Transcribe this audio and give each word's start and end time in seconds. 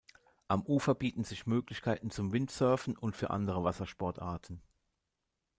Am 0.47 0.63
Ufer 0.63 0.95
bieten 0.95 1.23
sich 1.23 1.45
Möglichkeiten 1.45 2.09
zum 2.09 2.31
Windsurfen 2.33 2.97
und 2.97 3.15
für 3.15 3.29
andere 3.29 3.63
Wassersportarten. 3.63 4.59